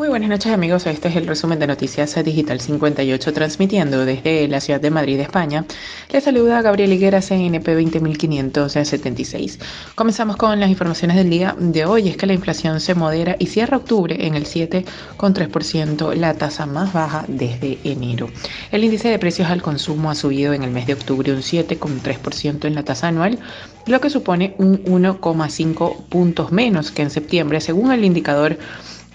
Muy 0.00 0.08
buenas 0.08 0.30
noches 0.30 0.50
amigos, 0.50 0.86
este 0.86 1.08
es 1.08 1.16
el 1.16 1.26
resumen 1.26 1.58
de 1.58 1.66
Noticias 1.66 2.14
Digital 2.24 2.58
58 2.58 3.34
transmitiendo 3.34 4.06
desde 4.06 4.48
la 4.48 4.62
ciudad 4.62 4.80
de 4.80 4.90
Madrid, 4.90 5.20
España. 5.20 5.66
Les 6.10 6.24
saluda 6.24 6.62
Gabriel 6.62 6.94
Higuera, 6.94 7.20
CNP 7.20 7.74
20576. 7.74 9.58
Comenzamos 9.94 10.38
con 10.38 10.58
las 10.58 10.70
informaciones 10.70 11.18
del 11.18 11.28
día 11.28 11.54
de 11.58 11.84
hoy, 11.84 12.08
es 12.08 12.16
que 12.16 12.24
la 12.24 12.32
inflación 12.32 12.80
se 12.80 12.94
modera 12.94 13.36
y 13.38 13.48
cierra 13.48 13.76
octubre 13.76 14.26
en 14.26 14.36
el 14.36 14.46
7,3%, 14.46 16.14
la 16.14 16.32
tasa 16.32 16.64
más 16.64 16.94
baja 16.94 17.26
desde 17.28 17.76
enero. 17.84 18.30
El 18.72 18.84
índice 18.84 19.10
de 19.10 19.18
precios 19.18 19.50
al 19.50 19.60
consumo 19.60 20.10
ha 20.10 20.14
subido 20.14 20.54
en 20.54 20.62
el 20.62 20.70
mes 20.70 20.86
de 20.86 20.94
octubre 20.94 21.30
un 21.30 21.42
7,3% 21.42 22.64
en 22.64 22.74
la 22.74 22.84
tasa 22.84 23.08
anual, 23.08 23.38
lo 23.86 24.00
que 24.00 24.08
supone 24.08 24.54
un 24.56 24.82
1,5 24.82 26.04
puntos 26.06 26.52
menos 26.52 26.90
que 26.90 27.02
en 27.02 27.10
septiembre, 27.10 27.60
según 27.60 27.92
el 27.92 28.06
indicador 28.06 28.56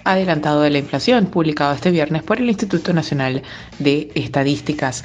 adelantado 0.06 0.62
de 0.62 0.70
la 0.70 0.78
inflación, 0.78 1.26
publicado 1.26 1.74
este 1.74 1.90
viernes 1.90 2.22
por 2.22 2.38
el 2.38 2.48
Instituto 2.48 2.92
Nacional 2.92 3.42
de 3.78 4.10
Estadísticas. 4.14 5.04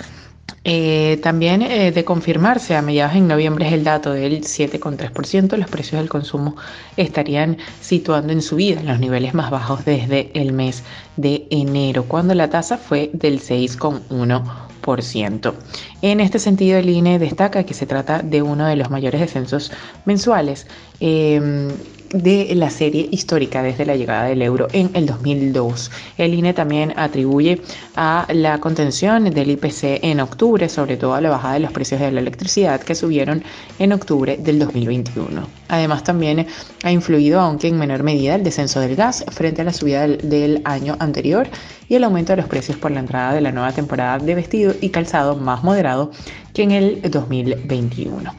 Eh, 0.64 1.20
también 1.24 1.64
eh, 1.64 1.92
de 1.92 2.06
confirmarse 2.06 2.76
a 2.76 2.84
mediados 2.84 3.16
de 3.16 3.22
noviembre 3.22 3.68
es 3.68 3.74
el 3.74 3.84
dato 3.84 4.14
del 4.14 4.42
7,3%, 4.42 5.58
los 5.58 5.70
precios 5.70 6.00
del 6.00 6.10
consumo 6.10 6.56
estarían 6.98 7.58
situando 7.80 8.32
en 8.32 8.44
subida 8.44 8.80
en 8.80 8.86
los 8.88 9.00
niveles 9.00 9.34
más 9.34 9.50
bajos 9.50 9.84
desde 9.86 10.30
el 10.36 10.54
mes 10.54 10.84
de 11.18 11.48
enero, 11.50 12.04
cuando 12.04 12.36
la 12.36 12.50
tasa 12.50 12.78
fue 12.78 13.10
del 13.14 13.40
6,1%. 13.40 15.54
En 16.02 16.20
este 16.20 16.40
sentido, 16.40 16.78
el 16.78 16.90
INE 16.90 17.20
destaca 17.20 17.64
que 17.64 17.74
se 17.74 17.86
trata 17.86 18.22
de 18.22 18.42
uno 18.42 18.66
de 18.66 18.76
los 18.76 18.90
mayores 18.90 19.22
descensos 19.22 19.72
mensuales. 20.06 20.68
Em, 21.00 21.70
de 22.14 22.54
la 22.56 22.70
serie 22.70 23.08
histórica 23.12 23.64
desde 23.64 23.86
la 23.86 23.96
llegada 23.96 24.26
del 24.26 24.42
euro 24.42 24.68
en 24.74 24.90
el 24.94 25.06
2002. 25.06 25.92
El 26.18 26.34
INE 26.34 26.54
también 26.54 26.94
atribuye 26.98 27.62
a 27.96 28.28
la 28.34 28.60
contención 28.60 29.26
del 29.26 29.52
IPC 29.52 30.04
en 30.04 30.20
octubre, 30.20 30.68
sobre 30.70 30.98
todo 30.98 31.14
a 31.14 31.22
la 31.22 31.30
bajada 31.30 31.56
de 31.56 31.62
los 31.62 31.72
precios 31.72 32.02
de 32.02 32.12
la 32.12 32.20
electricidad 32.20 32.82
que 32.82 32.96
subieron 32.96 33.44
en 33.80 33.94
octubre 33.94 34.38
del 34.38 34.60
2021. 34.60 35.48
Además 35.70 36.04
también 36.04 36.48
ha 36.84 36.92
influido, 36.92 37.40
aunque 37.40 37.68
en 37.68 37.78
menor 37.78 38.04
medida, 38.04 38.36
el 38.36 38.44
descenso 38.44 38.80
del 38.80 38.96
gas 38.96 39.24
frente 39.32 39.62
a 39.62 39.66
la 39.66 39.74
subida 39.74 40.02
del, 40.02 40.18
del 40.30 40.62
año 40.66 40.98
anterior 41.00 41.48
y 41.88 41.96
el 41.96 42.04
aumento 42.04 42.34
de 42.34 42.38
los 42.38 42.48
precios 42.48 42.78
por 42.78 42.92
la 42.92 43.00
entrada 43.00 43.34
de 43.34 43.42
la 43.42 43.52
nueva 43.52 43.72
temporada 43.72 44.18
de 44.18 44.36
vestido 44.36 44.74
y 44.82 44.90
calzado 44.90 45.36
más 45.36 45.64
moderado 45.64 46.12
que 46.54 46.64
en 46.64 46.72
el 46.72 47.02
2021. 47.10 48.34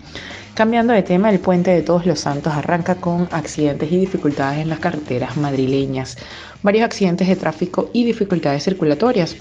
Cambiando 0.54 0.92
de 0.92 1.02
tema, 1.02 1.30
el 1.30 1.40
puente 1.40 1.70
de 1.70 1.80
Todos 1.80 2.04
los 2.04 2.20
Santos 2.20 2.52
arranca 2.52 2.96
con 2.96 3.26
accidentes 3.30 3.90
y 3.90 3.96
dificultades 3.96 4.60
en 4.60 4.68
las 4.68 4.80
carreteras 4.80 5.38
madrileñas. 5.38 6.18
Varios 6.62 6.84
accidentes 6.84 7.26
de 7.26 7.36
tráfico 7.36 7.88
y 7.94 8.04
dificultades 8.04 8.62
circulatorias. 8.62 9.36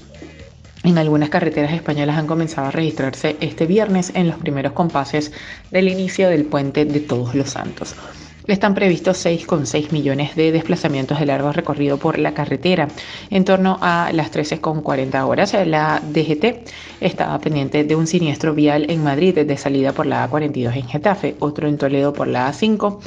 En 0.83 0.97
algunas 0.97 1.29
carreteras 1.29 1.73
españolas 1.73 2.17
han 2.17 2.27
comenzado 2.27 2.67
a 2.67 2.71
registrarse 2.71 3.35
este 3.41 3.65
viernes 3.65 4.13
en 4.15 4.29
los 4.29 4.37
primeros 4.37 4.71
compases 4.71 5.33
del 5.69 5.89
inicio 5.89 6.29
del 6.29 6.45
puente 6.45 6.85
de 6.85 7.01
Todos 7.01 7.35
los 7.35 7.49
Santos. 7.49 7.93
Están 8.47 8.73
previstos 8.73 9.23
6,6 9.23 9.91
millones 9.91 10.35
de 10.35 10.51
desplazamientos 10.51 11.19
de 11.19 11.27
largo 11.27 11.51
recorrido 11.51 11.97
por 11.97 12.17
la 12.17 12.33
carretera. 12.33 12.87
En 13.29 13.45
torno 13.45 13.77
a 13.81 14.11
las 14.13 14.31
13,40 14.31 15.27
horas, 15.27 15.55
la 15.67 16.01
DGT 16.01 16.67
estaba 17.01 17.37
pendiente 17.39 17.83
de 17.83 17.95
un 17.95 18.07
siniestro 18.07 18.55
vial 18.55 18.89
en 18.89 19.03
Madrid 19.03 19.37
de 19.37 19.57
salida 19.57 19.93
por 19.93 20.07
la 20.07 20.27
A42 20.27 20.75
en 20.75 20.87
Getafe, 20.87 21.35
otro 21.39 21.67
en 21.67 21.77
Toledo 21.77 22.13
por 22.13 22.27
la 22.27 22.51
A5 22.51 22.99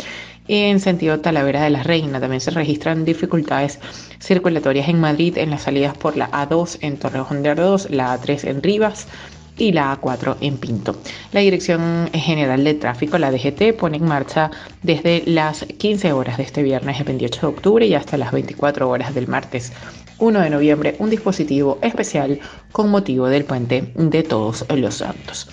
en 0.47 0.79
sentido 0.79 1.21
Talavera 1.21 1.65
de 1.65 1.71
la 1.71 1.83
Reina. 1.83 2.21
También 2.21 2.41
se 2.41 2.53
registran 2.53 3.05
dificultades 3.05 3.81
circulatorias 4.21 4.89
en 4.89 5.01
Madrid 5.01 5.37
en 5.39 5.51
las 5.51 5.63
salidas 5.63 5.97
por 5.97 6.17
la 6.17 6.31
A2 6.31 6.79
en 6.81 6.97
Torrejón 6.97 7.43
de 7.43 7.51
Ardoz, 7.51 7.91
la 7.91 8.17
A3 8.17 8.49
en 8.49 8.63
Rivas, 8.63 9.09
y 9.57 9.73
la 9.73 9.99
A4 10.01 10.37
en 10.41 10.57
Pinto. 10.59 10.97
La 11.33 11.41
Dirección 11.41 12.11
General 12.13 12.63
de 12.63 12.75
Tráfico, 12.75 13.19
la 13.19 13.31
DGT, 13.31 13.77
pone 13.79 13.99
en 13.99 14.05
marcha 14.05 14.51
desde 14.83 15.23
las 15.27 15.65
15 15.65 16.13
horas 16.13 16.37
de 16.37 16.43
este 16.43 16.63
viernes 16.63 16.99
el 16.99 17.05
28 17.05 17.41
de 17.41 17.47
octubre 17.47 17.87
y 17.87 17.95
hasta 17.95 18.17
las 18.17 18.33
24 18.33 18.89
horas 18.89 19.15
del 19.15 19.29
martes 19.29 19.73
1 20.19 20.41
de 20.41 20.51
noviembre 20.51 20.97
un 20.99 21.11
dispositivo 21.11 21.79
especial 21.83 22.39
con 22.73 22.91
motivo 22.91 23.27
del 23.27 23.45
puente 23.45 23.93
de 23.95 24.23
todos 24.23 24.65
los 24.71 24.97
santos. 24.97 25.49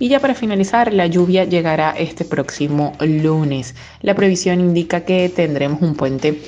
Y 0.00 0.08
ya 0.08 0.20
para 0.20 0.34
finalizar, 0.34 0.94
la 0.94 1.06
lluvia 1.06 1.44
llegará 1.44 1.90
este 1.90 2.24
próximo 2.24 2.92
lunes. 3.00 3.74
La 4.00 4.14
previsión 4.14 4.60
indica 4.60 5.00
que 5.04 5.28
tendremos 5.28 5.82
un 5.82 5.96
puente 5.96 6.40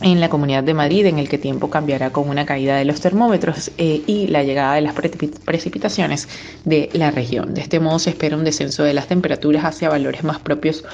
en 0.00 0.20
la 0.20 0.28
Comunidad 0.28 0.64
de 0.64 0.74
Madrid, 0.74 1.06
en 1.06 1.18
el 1.18 1.28
que 1.28 1.38
tiempo 1.38 1.70
cambiará 1.70 2.10
con 2.10 2.28
una 2.28 2.46
caída 2.46 2.76
de 2.76 2.84
los 2.84 3.00
termómetros 3.00 3.70
eh, 3.78 4.02
y 4.06 4.26
la 4.28 4.42
llegada 4.42 4.74
de 4.74 4.80
las 4.80 4.94
precipitaciones 4.94 6.28
de 6.64 6.88
la 6.92 7.10
región. 7.10 7.54
De 7.54 7.60
este 7.60 7.80
modo 7.80 7.98
se 7.98 8.10
espera 8.10 8.36
un 8.36 8.44
descenso 8.44 8.82
de 8.82 8.94
las 8.94 9.08
temperaturas 9.08 9.64
hacia 9.64 9.88
valores 9.88 10.24
más 10.24 10.38
propios 10.38 10.84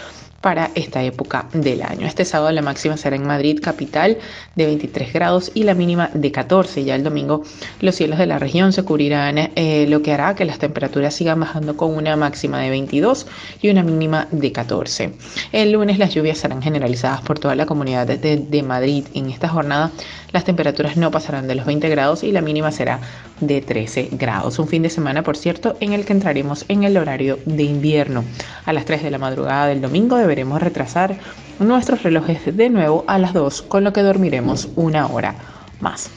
para 0.47 0.71
esta 0.77 1.03
época 1.03 1.49
del 1.55 1.83
año. 1.83 2.07
Este 2.07 2.25
sábado 2.25 2.53
la 2.53 2.63
máxima 2.63 2.97
será 2.97 3.17
en 3.17 3.27
Madrid 3.27 3.59
capital 3.61 4.17
de 4.55 4.67
23 4.67 5.13
grados 5.13 5.51
y 5.55 5.65
la 5.65 5.75
mínima 5.75 6.09
de 6.15 6.31
14. 6.31 6.85
Ya 6.85 6.95
el 6.95 7.03
domingo 7.03 7.43
los 7.81 7.97
cielos 7.97 8.17
de 8.17 8.27
la 8.27 8.39
región 8.39 8.73
se 8.73 8.85
cubrirán, 8.85 9.39
eh, 9.39 9.87
lo 9.89 10.03
que 10.03 10.13
hará 10.13 10.37
que 10.37 10.45
las 10.45 10.61
temperaturas 10.61 11.15
sigan 11.15 11.41
bajando 11.41 11.77
con 11.77 11.97
una 11.97 12.15
máxima 12.15 12.61
de 12.61 12.71
22 12.71 13.27
y 13.61 13.71
una 13.71 13.83
mínima 13.83 14.29
de 14.31 14.53
14. 14.53 15.15
El 15.51 15.73
lunes 15.73 15.99
las 15.99 16.15
lluvias 16.15 16.39
serán 16.39 16.63
generalizadas 16.63 17.23
por 17.23 17.41
toda 17.41 17.57
la 17.57 17.67
comunidad 17.67 18.07
de, 18.07 18.37
de 18.37 18.63
Madrid. 18.63 19.05
En 19.15 19.31
esta 19.31 19.49
jornada 19.49 19.91
las 20.31 20.45
temperaturas 20.45 20.97
no 20.97 21.11
pasarán 21.11 21.49
de 21.49 21.57
los 21.57 21.67
20 21.67 21.89
grados 21.89 22.23
y 22.23 22.31
la 22.31 22.41
mínima 22.41 22.71
será 22.71 23.01
de 23.41 23.61
13 23.61 24.11
grados. 24.13 24.59
Un 24.59 24.69
fin 24.69 24.83
de 24.83 24.91
semana, 24.91 25.23
por 25.23 25.37
cierto, 25.37 25.77
en 25.81 25.93
el 25.93 26.05
que 26.05 26.13
entraremos 26.13 26.65
en 26.69 26.85
el 26.85 26.97
horario 26.97 27.39
de 27.45 27.63
invierno. 27.63 28.25
A 28.65 28.73
las 28.73 28.85
3 28.85 29.03
de 29.03 29.11
la 29.11 29.19
madrugada 29.19 29.67
del 29.67 29.81
domingo 29.81 30.17
deberemos 30.17 30.63
retrasar 30.63 31.17
nuestros 31.59 32.03
relojes 32.03 32.57
de 32.57 32.71
nuevo 32.71 33.05
a 33.07 33.19
las 33.19 33.33
2, 33.33 33.63
con 33.63 33.85
lo 33.85 33.93
que 33.93 34.03
dormiremos 34.03 34.69
una 34.77 35.07
hora 35.07 35.35
más. 35.81 36.11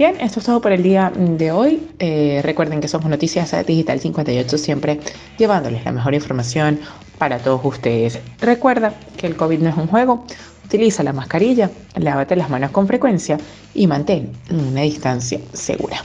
Bien, 0.00 0.16
esto 0.18 0.40
es 0.40 0.46
todo 0.46 0.62
por 0.62 0.72
el 0.72 0.82
día 0.82 1.12
de 1.14 1.52
hoy. 1.52 1.86
Eh, 1.98 2.40
recuerden 2.42 2.80
que 2.80 2.88
somos 2.88 3.10
Noticias 3.10 3.54
Digital 3.66 4.00
58, 4.00 4.56
siempre 4.56 4.98
llevándoles 5.36 5.84
la 5.84 5.92
mejor 5.92 6.14
información 6.14 6.80
para 7.18 7.38
todos 7.38 7.60
ustedes. 7.62 8.18
Recuerda 8.40 8.94
que 9.18 9.26
el 9.26 9.36
COVID 9.36 9.58
no 9.58 9.68
es 9.68 9.76
un 9.76 9.88
juego. 9.88 10.24
Utiliza 10.64 11.02
la 11.02 11.12
mascarilla, 11.12 11.70
lávate 11.96 12.34
las 12.34 12.48
manos 12.48 12.70
con 12.70 12.86
frecuencia 12.86 13.36
y 13.74 13.86
mantén 13.86 14.32
una 14.50 14.80
distancia 14.80 15.38
segura. 15.52 16.02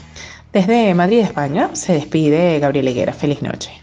Desde 0.56 0.94
Madrid, 0.94 1.20
España, 1.20 1.72
se 1.74 1.92
despide 1.92 2.60
Gabriel 2.60 2.88
Higuera. 2.88 3.12
Feliz 3.12 3.42
noche. 3.42 3.74